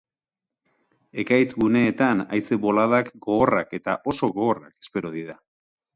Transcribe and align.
Ekaitz-guneetan 1.23 2.25
haize-bolada 2.37 3.03
gogorrak 3.27 3.77
edo 3.81 3.99
oso 4.13 4.31
gogorrak 4.39 4.75
espero 4.87 5.13
dira. 5.19 5.41